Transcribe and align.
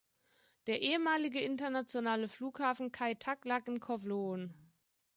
Der 0.65 0.81
ehemalige 0.81 1.39
internationale 1.41 2.27
Flughafen 2.27 2.91
Kai 2.91 3.13
Tak 3.13 3.45
lag 3.45 3.67
in 3.67 3.79
Kowloon. 3.79 4.51